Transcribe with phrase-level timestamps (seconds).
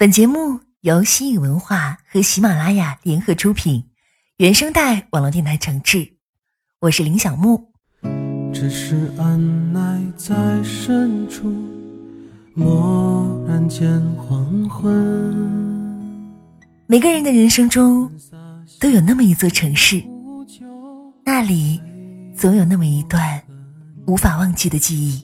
[0.00, 3.84] 本节目由西域文化和喜马拉雅联合出品，
[4.38, 6.14] 原声带网络电台承制。
[6.80, 7.70] 我是林小木。
[8.50, 10.34] 只是按耐在
[10.64, 11.52] 深处，
[12.54, 14.90] 蓦然间黄昏。
[16.86, 18.10] 每个人的人生中，
[18.80, 20.02] 都有那么一座城市，
[21.26, 21.78] 那里
[22.34, 23.38] 总有那么一段
[24.06, 25.22] 无法忘记的记忆。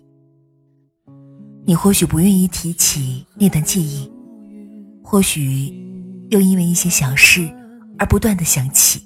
[1.65, 4.13] 你或许不愿意提起那段记忆，
[5.09, 5.73] 或许
[6.31, 7.49] 又因为一些小事
[7.97, 9.01] 而不断的想起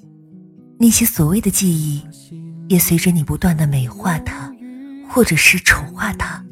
[0.79, 2.01] 那些所谓的记忆，
[2.69, 4.51] 也随着你不断的美化它，
[5.07, 6.43] 或者是丑化它，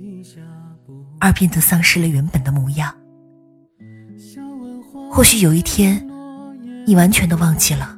[1.20, 2.94] 而变得丧失了原本的模样。
[5.10, 6.08] 或许有一天，
[6.86, 7.98] 你完全的忘记了，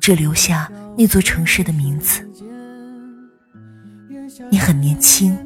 [0.00, 0.68] 只留下
[0.98, 2.28] 那座城市的名字。
[4.50, 5.38] 你很年轻。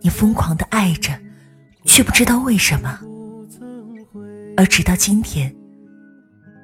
[0.00, 1.12] 你疯狂的爱着，
[1.84, 2.98] 却不知道为什么。
[4.56, 5.54] 而直到今天，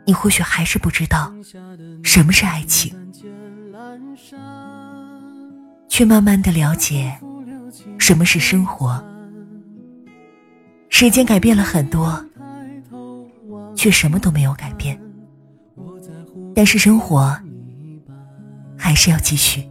[0.06, 1.32] 你或许还是不知道
[2.02, 2.94] 什么是爱情，
[5.88, 7.16] 却慢慢的了解
[7.98, 9.02] 什么是生活。
[10.88, 12.22] 时间改变了很多，
[13.74, 15.00] 却什么都没有改变。
[16.54, 17.34] 但是生活
[18.76, 19.69] 还是要继续。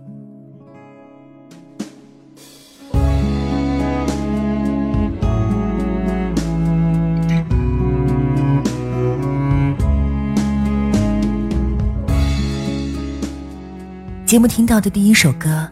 [14.30, 15.68] 节目听到的第一首歌，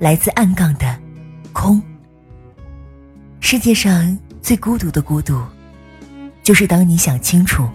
[0.00, 0.86] 来自暗杠的
[1.52, 1.80] 《空》。
[3.38, 5.40] 世界上最孤独的孤独，
[6.42, 7.70] 就是当你想清楚，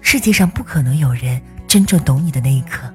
[0.00, 2.90] 世界上不可能有人真正懂你的那一刻，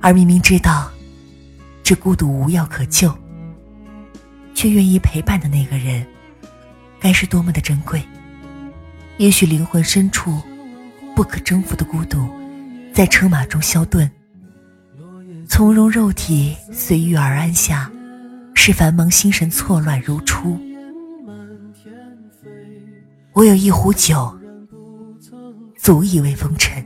[0.00, 0.90] 而明明知道
[1.82, 3.14] 这孤独无药可救，
[4.54, 6.06] 却愿意陪伴的那个人，
[6.98, 8.02] 该是多么的珍贵。
[9.18, 10.40] 也许灵魂深处
[11.14, 12.26] 不可征服的孤独，
[12.94, 14.08] 在车马中消遁。
[15.48, 17.90] 从容肉体随遇而安下，
[18.54, 20.58] 是繁忙心神错乱如初。
[23.32, 24.32] 我有一壶酒，
[25.76, 26.84] 足以为风尘。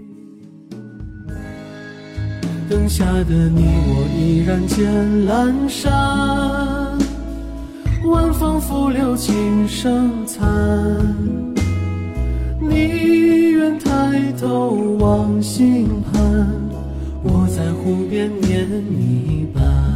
[2.69, 4.87] 灯下的你我依然见
[5.27, 5.91] 阑珊，
[8.05, 10.47] 晚风拂柳琴声残。
[12.61, 16.68] 你愿抬头望星盘。
[17.23, 19.88] 我在湖边念你吧。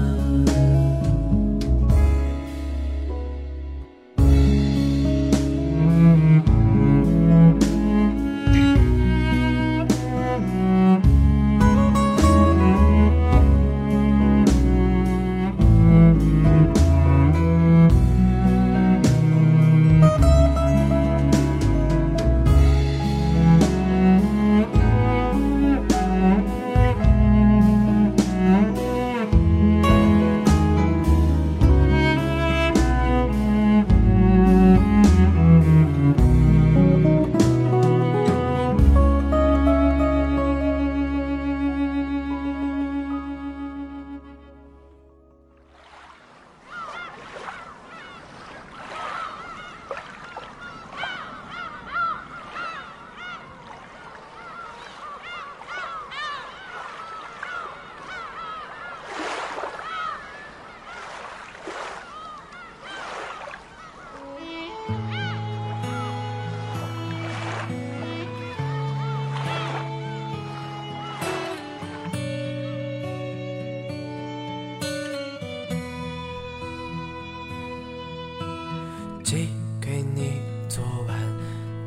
[79.33, 79.49] 寄
[79.81, 81.19] 给你昨晚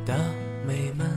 [0.04, 0.18] 的
[0.66, 1.08] 美梦。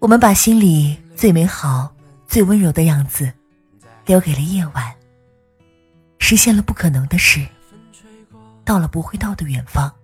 [0.00, 1.94] 我们把心里最美好、
[2.26, 3.32] 最温柔的样子
[4.04, 4.92] 留给了夜晚，
[6.18, 7.46] 实现了不可能的事，
[8.64, 9.94] 到了不会到的远方，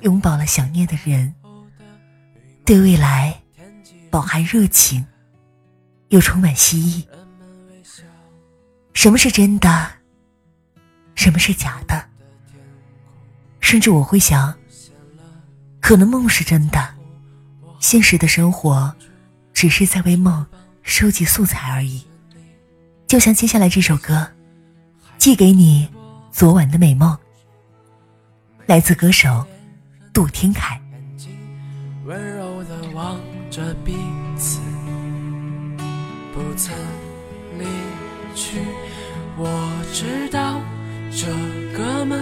[0.00, 1.34] 拥抱了想念的人，
[2.66, 3.34] 对未来
[4.10, 5.06] 饱含热情，
[6.10, 7.08] 又充满希冀。
[8.92, 9.90] 什么是真的？
[11.14, 12.09] 什么是假的？
[13.60, 14.54] 甚至我会想，
[15.80, 16.94] 可能梦是真的，
[17.78, 18.94] 现实的生活
[19.52, 20.44] 只是在为梦
[20.82, 22.04] 收集素材而已。
[23.06, 24.28] 就像接下来这首歌，
[25.18, 25.88] 寄给你
[26.32, 27.16] 昨晚的美梦，
[28.66, 29.44] 来自歌手
[30.12, 30.80] 杜天凯。
[32.06, 33.20] 温柔的望
[33.50, 33.94] 着彼
[34.36, 34.58] 此，
[36.32, 36.74] 不曾
[37.58, 37.64] 离
[38.34, 38.58] 去。
[39.36, 40.60] 我知道
[41.12, 41.26] 这
[41.76, 42.18] 个梦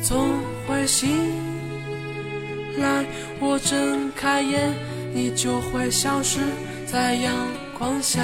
[0.00, 0.53] 总。
[0.66, 1.08] 会醒
[2.78, 3.04] 来。
[3.40, 4.72] 我睁开眼，
[5.12, 6.40] 你就会消失
[6.86, 7.34] 在阳
[7.76, 8.22] 光下。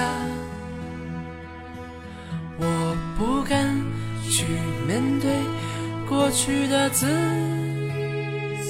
[2.59, 3.77] 我不敢
[4.29, 4.45] 去
[4.87, 5.31] 面对
[6.09, 7.07] 过去的自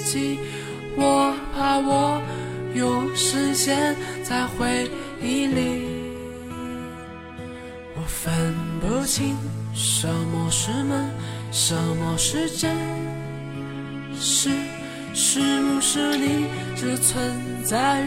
[0.04, 0.38] 己，
[0.96, 2.20] 我怕我
[2.74, 3.94] 又深陷
[4.24, 4.90] 在回
[5.22, 5.86] 忆里。
[7.94, 8.32] 我分
[8.80, 9.36] 不清
[9.74, 11.10] 什么是梦，
[11.52, 12.74] 什么是真
[14.22, 14.50] 是，
[15.14, 16.44] 是不是你
[16.76, 17.18] 只存
[17.64, 18.04] 在于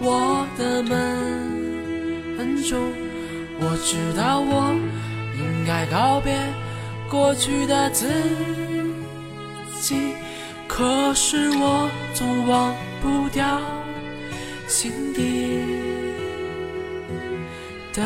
[0.00, 2.92] 我的梦中？
[3.60, 4.74] 我知道我
[5.38, 6.36] 应该告别
[7.08, 8.08] 过去的自
[9.80, 10.14] 己，
[10.66, 13.60] 可是我总忘不掉
[14.66, 15.62] 心底
[17.92, 18.02] 的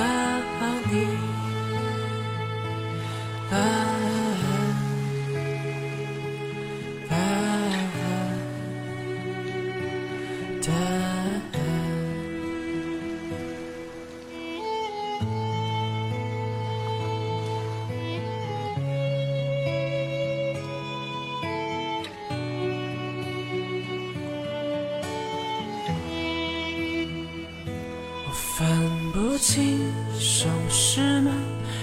[28.56, 28.64] 分
[29.12, 29.80] 不清
[30.16, 31.34] 什么是梦，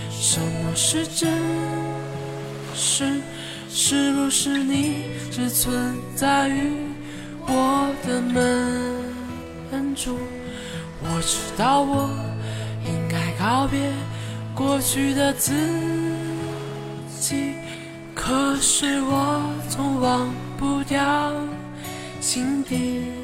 [0.09, 1.29] 什么是真
[2.73, 3.19] 实，
[3.69, 6.71] 是不是你只存在于
[7.45, 10.17] 我的梦中？
[11.01, 12.09] 我知道我
[12.85, 13.91] 应该告别
[14.55, 15.51] 过去的自
[17.19, 17.53] 己，
[18.15, 21.33] 可是我总忘不掉
[22.21, 23.20] 心底。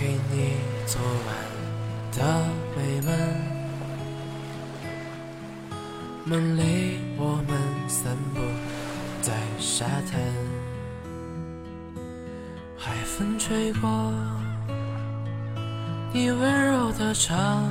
[0.00, 0.54] 给你
[0.86, 1.36] 昨晚
[2.16, 2.24] 的
[2.74, 3.12] 美梦，
[6.24, 7.52] 梦里我们
[7.86, 8.40] 散步
[9.20, 10.18] 在沙滩，
[12.78, 14.14] 海风吹过
[16.14, 17.62] 你温柔的长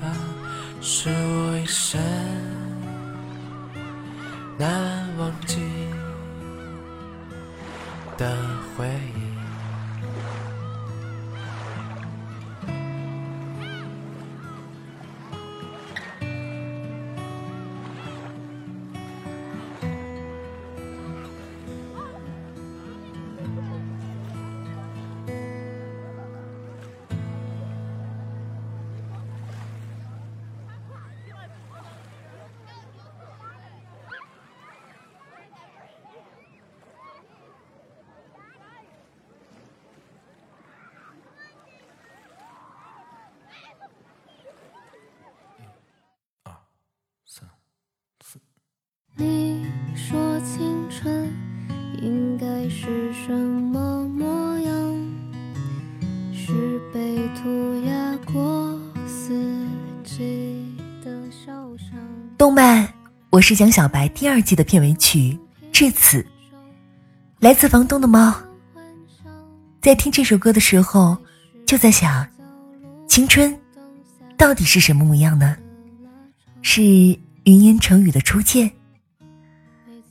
[0.00, 0.06] 发，
[0.80, 2.00] 是我一生
[4.56, 4.68] 难
[5.18, 5.58] 忘记
[8.16, 8.36] 的
[8.76, 9.31] 回忆。
[63.32, 65.32] 我是蒋小白》第二季的片尾曲
[65.72, 66.20] 《至此》，
[67.38, 68.30] 来自房东的猫。
[69.80, 71.16] 在听这首歌的时候，
[71.64, 72.28] 就在想，
[73.08, 73.58] 青春
[74.36, 75.56] 到底是什么模样呢？
[76.60, 78.70] 是云烟成雨的初见。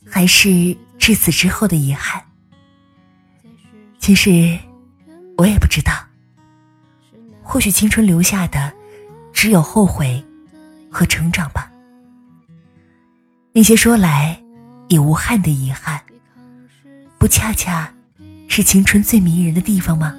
[0.04, 2.20] 还是至此之后的遗憾。
[4.00, 4.58] 其实
[5.36, 5.92] 我也不知道，
[7.40, 8.72] 或许青春留下的
[9.32, 10.20] 只有后悔
[10.90, 11.71] 和成长吧。
[13.54, 14.42] 那些说来
[14.88, 16.00] 也无憾的遗憾，
[17.18, 17.92] 不恰恰
[18.48, 20.14] 是青春最迷人的地方吗？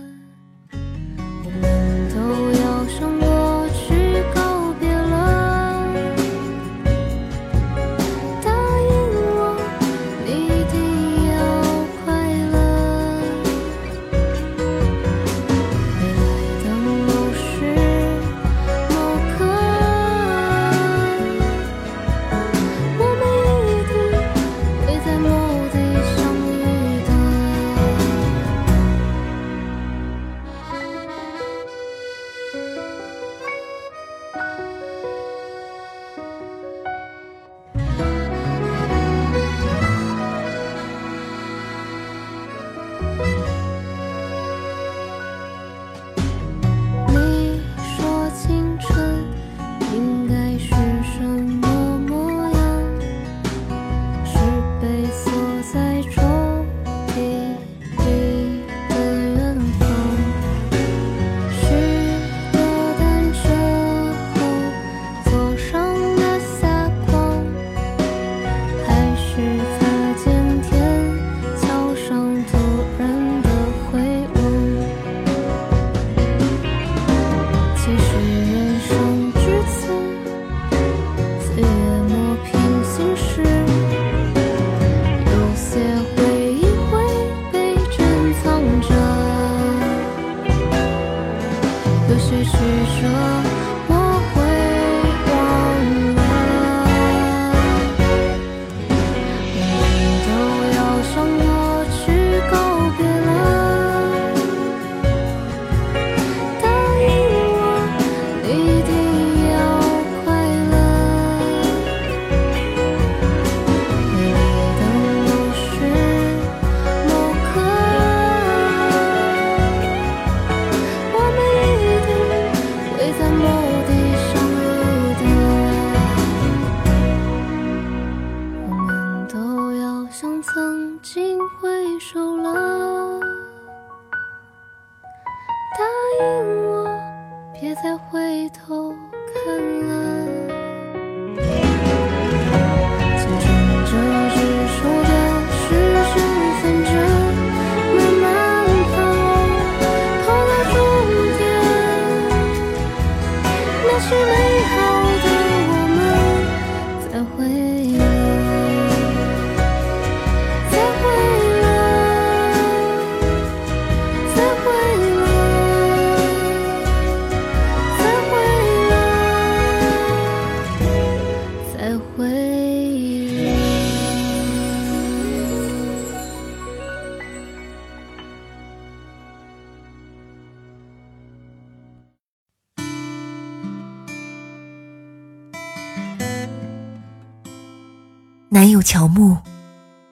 [188.74, 189.38] 有乔木，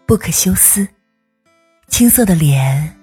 [0.06, 0.88] 不可休思。
[1.88, 2.96] 青涩的脸，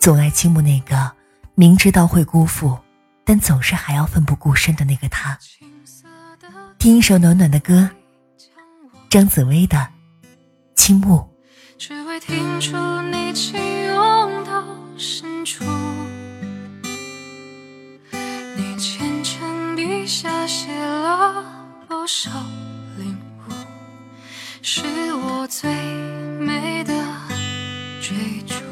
[0.00, 1.12] 总爱倾慕那个
[1.54, 2.76] 明知道会辜负，
[3.22, 5.38] 但总是还要奋不顾身的那个他。
[6.78, 7.90] 听一首暖暖的歌，
[9.10, 9.76] 张紫薇的
[10.74, 11.16] 《倾慕》。
[11.76, 14.64] 只为听出你情涌到
[14.96, 15.64] 深处，
[18.56, 21.44] 你虔诚笔下写了
[21.86, 22.30] 多少？
[24.70, 24.82] 是
[25.14, 25.72] 我最
[26.38, 26.92] 美的
[28.02, 28.14] 追
[28.46, 28.67] 逐。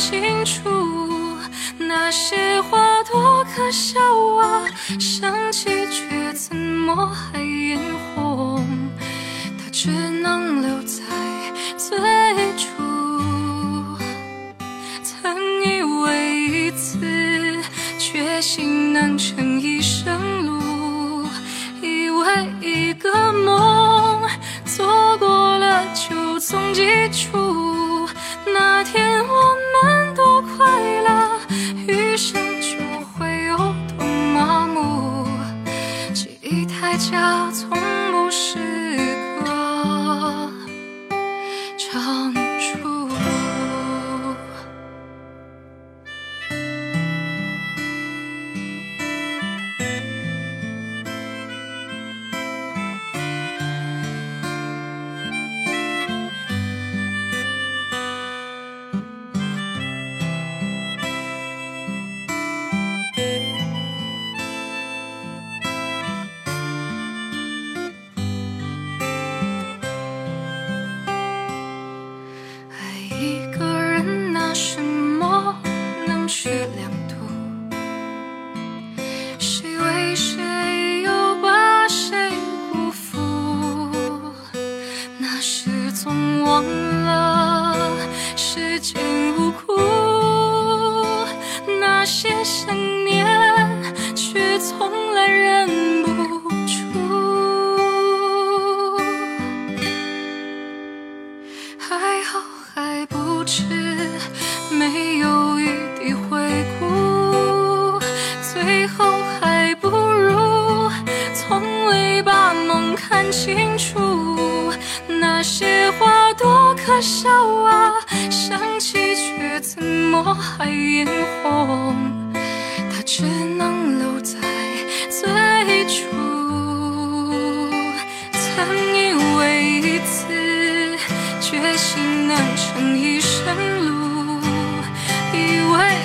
[0.00, 1.36] 清楚。
[1.76, 4.00] 那些话多可笑
[4.40, 4.64] 啊，
[4.98, 7.14] 想起却怎么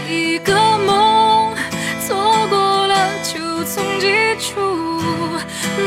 [0.08, 1.56] 一个梦
[2.06, 4.08] 错过了就从记
[4.40, 5.02] 住。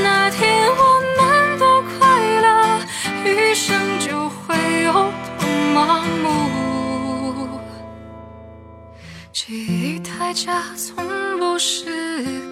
[0.02, 2.06] 那天我们多快
[2.40, 2.80] 乐，
[3.25, 4.28] 余生就。
[4.48, 4.92] 会有
[5.38, 7.60] 多麻木？
[9.30, 11.04] 记忆太假，从
[11.38, 12.48] 不是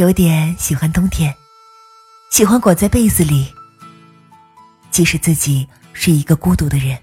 [0.00, 1.34] 有点喜欢冬天，
[2.30, 3.52] 喜欢裹在被子里。
[4.90, 6.98] 即使自己是一个孤独的人，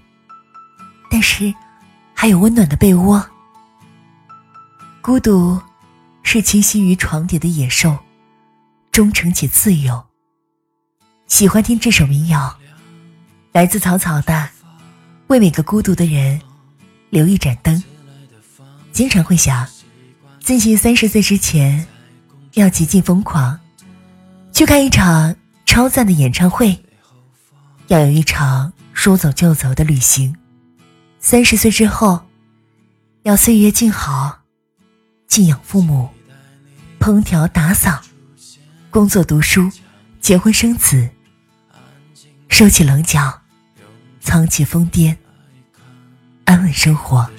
[1.08, 1.54] 但是
[2.12, 3.24] 还有温暖的被窝。
[5.00, 5.62] 孤独，
[6.24, 7.96] 是栖息于床底的野兽，
[8.90, 10.04] 忠诚且自由。
[11.28, 12.58] 喜欢听这首民谣，
[13.52, 14.50] 来自草草的，
[15.28, 16.40] 为每个孤独的人
[17.10, 17.80] 留一盏灯。
[18.90, 19.64] 经常会想，
[20.40, 21.86] 自己三十岁之前，
[22.58, 23.58] 要极尽疯狂，
[24.52, 26.76] 去看一场超赞的演唱会。
[27.86, 30.36] 要有一场说走就走的旅行。
[31.20, 32.20] 三十岁之后，
[33.22, 34.40] 要岁月静好，
[35.28, 36.08] 敬养父母，
[36.98, 38.00] 烹调打扫，
[38.90, 39.70] 工作读书，
[40.20, 41.08] 结婚生子，
[42.48, 43.40] 收起棱角，
[44.20, 45.16] 藏起疯癫，
[46.44, 47.30] 安稳生活。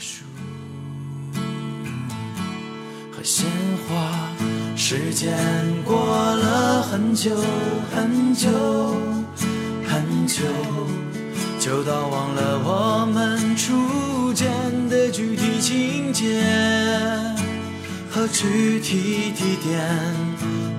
[4.82, 5.36] 时间
[5.84, 7.36] 过了很久
[7.94, 8.50] 很久。
[9.86, 10.46] 很久，
[11.60, 14.48] 久到忘了我们初见
[14.88, 16.42] 的具体情节
[18.10, 19.82] 和具体地点，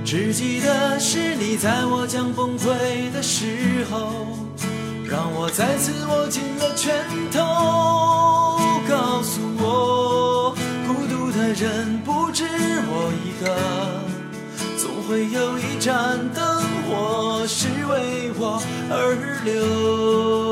[0.03, 4.39] 只记得是你在我将崩溃的时候，
[5.05, 6.95] 让我再次握紧了拳
[7.31, 7.41] 头，
[8.89, 10.55] 告诉我，
[10.87, 12.00] 孤独的人
[12.41, 13.45] 是我一个，
[14.79, 16.43] 总会有一盏灯
[16.89, 18.63] 火是为我。
[18.89, 18.97] 而
[19.45, 20.50] 留。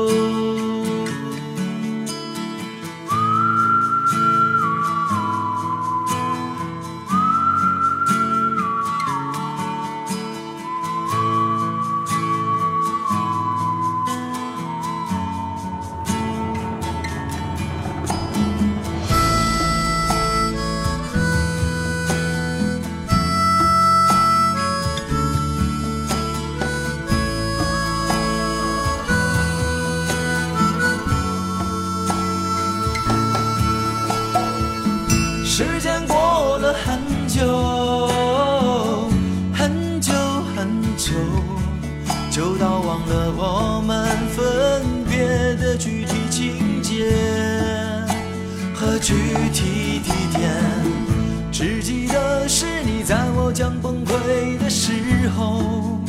[53.09, 54.91] 在我将崩溃的时
[55.35, 55.99] 候，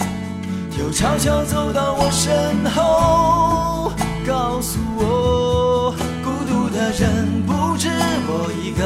[0.78, 3.90] 又悄悄走到我身后，
[4.26, 7.88] 告诉我，孤独的人不止
[8.28, 8.84] 我一个。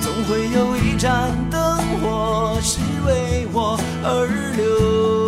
[0.00, 1.60] 总会有一盏灯
[2.00, 5.27] 火是为我而留，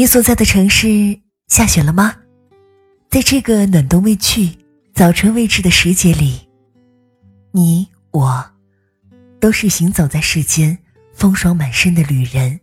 [0.00, 2.16] 你所在的城市下雪了吗？
[3.10, 4.48] 在这个暖冬未去、
[4.94, 6.40] 早春未至的时节里，
[7.52, 8.50] 你我
[9.38, 10.78] 都是行走在世间
[11.12, 12.58] 风霜满身的旅人。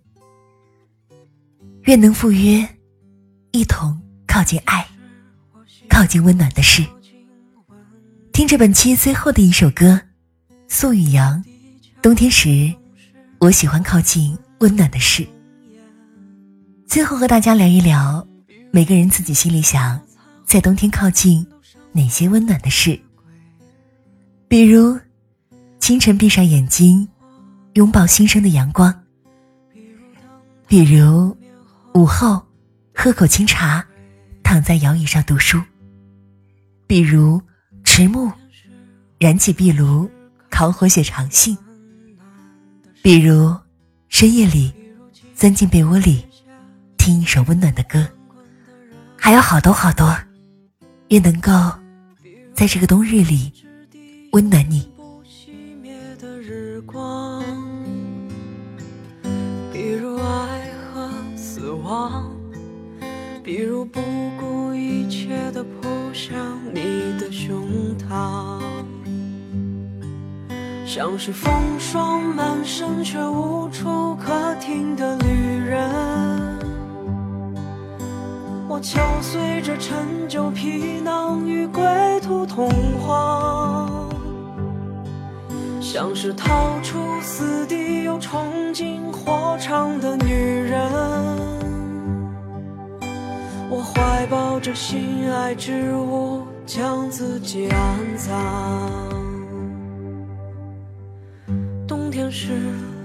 [1.84, 2.68] 愿能赴约，
[3.52, 4.84] 一同靠近爱，
[5.88, 6.84] 靠近温暖的事。
[8.34, 10.02] 听着本期最后的一首歌，
[10.68, 11.38] 宋雨阳，
[12.02, 12.74] 《冬天时，
[13.38, 15.22] 我喜欢靠近温暖的事》。
[16.88, 18.26] 最后和大家聊一聊，
[18.72, 20.00] 每个人自己心里想，
[20.46, 21.46] 在冬天靠近
[21.92, 22.98] 哪些温暖的事。
[24.48, 24.98] 比如，
[25.80, 27.06] 清晨闭上眼睛，
[27.74, 28.90] 拥抱新生的阳光；
[30.66, 31.36] 比如，
[31.94, 32.42] 午后
[32.96, 33.86] 喝口清茶，
[34.42, 35.60] 躺在摇椅上读书；
[36.88, 37.42] 比如，
[37.84, 38.32] 迟暮
[39.20, 40.10] 燃起壁炉，
[40.50, 41.54] 烤火写长信；
[43.04, 43.54] 比如，
[44.08, 44.72] 深夜里
[45.36, 46.24] 钻进被窝里。
[47.08, 48.06] 听一首温暖的歌，
[49.16, 50.14] 还有好多好多，
[51.08, 51.50] 愿能够
[52.54, 53.50] 在这个冬日里
[54.34, 54.92] 温暖你。
[59.72, 62.30] 比如爱和死亡，
[63.42, 64.02] 比如不
[64.38, 66.82] 顾一切的扑向你
[67.18, 68.62] 的胸膛，
[70.86, 76.57] 像是风霜满身却无处可停的旅人。
[78.70, 81.84] 我敲碎这陈旧皮囊与归
[82.22, 82.70] 途同
[83.08, 84.10] 往，
[85.80, 90.82] 像是逃出死地又冲进火场的女人。
[93.70, 98.36] 我怀抱着心爱之物，将自己安葬。
[101.88, 102.52] 冬天时，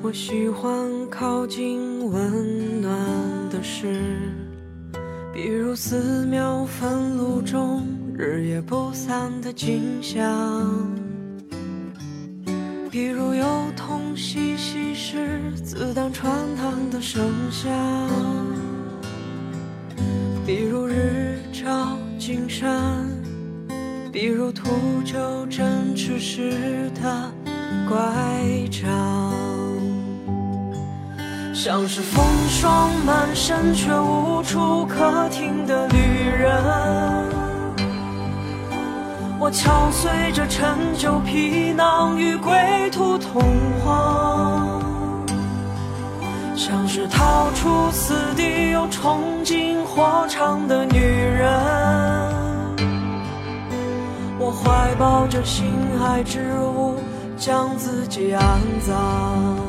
[0.03, 2.93] 我喜欢靠近温暖
[3.49, 4.19] 的事。
[5.33, 10.21] 比如寺庙焚炉中日夜不散的景象，
[12.91, 17.73] 比如幼童嬉戏时子弹穿膛的声响，
[20.45, 23.09] 比如日照金山，
[24.13, 24.69] 比如秃
[25.03, 27.33] 鹫振翅时的
[27.89, 29.52] 乖张。
[31.65, 35.97] 像是风霜满身却无处可停的旅
[36.29, 36.61] 人，
[39.39, 42.53] 我敲碎这陈旧皮囊与归
[42.91, 43.41] 途同
[43.87, 44.83] 往，
[46.57, 51.49] 像是逃出死地又冲进火场的女人，
[54.37, 55.65] 我怀抱着心
[56.05, 56.97] 爱之物，
[57.37, 59.62] 将自己安葬。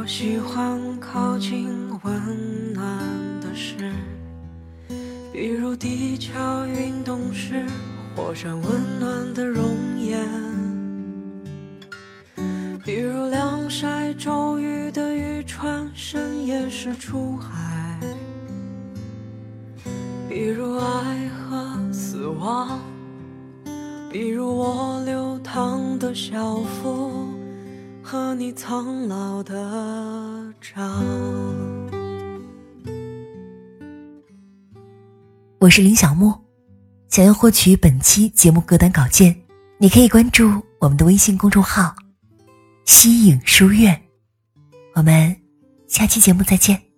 [0.00, 1.68] 我喜欢靠近
[2.04, 2.82] 温暖
[3.38, 3.92] 的事，
[5.30, 7.66] 比如地壳运动时
[8.16, 9.62] 火山温暖的熔
[9.98, 10.26] 岩，
[12.82, 18.00] 比如晾晒骤雨的渔船深夜时出海，
[20.30, 22.80] 比如爱和死亡，
[24.10, 27.29] 比如我流淌的小腹。
[28.10, 31.00] 和你苍老的掌。
[35.60, 36.36] 我是林小木，
[37.08, 39.40] 想要获取本期节目歌单稿件，
[39.78, 41.94] 你可以关注我们的微信公众号
[42.84, 44.02] “西影书院”。
[44.96, 45.36] 我们
[45.86, 46.89] 下期节目再见。